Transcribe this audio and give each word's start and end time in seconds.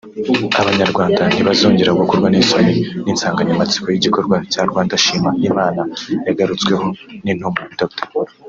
“Abanyarwanda 0.61 1.21
ntibazongera 1.33 1.97
gukorwa 1.99 2.27
n’isoni” 2.29 2.73
ni 3.03 3.09
insanganyamatsiko 3.13 3.87
y’igikorwa 3.89 4.35
cya 4.51 4.61
Rwanda 4.69 5.01
Shima 5.03 5.31
Imana 5.49 5.81
yagarutsweho 6.27 6.85
n’Intumwa 7.25 7.63
Dr 7.79 8.01